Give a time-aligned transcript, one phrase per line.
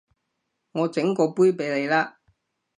[0.71, 2.21] 我整過杯畀你啦